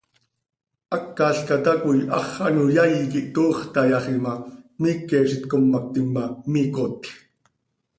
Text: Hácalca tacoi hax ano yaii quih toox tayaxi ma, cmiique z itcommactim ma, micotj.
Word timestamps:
Hácalca 0.93 1.55
tacoi 1.65 1.99
hax 2.13 2.29
ano 2.47 2.63
yaii 2.75 3.05
quih 3.11 3.27
toox 3.35 3.57
tayaxi 3.73 4.13
ma, 4.23 4.33
cmiique 4.75 5.17
z 5.29 5.31
itcommactim 5.37 6.07
ma, 6.15 6.23
micotj. 6.51 7.03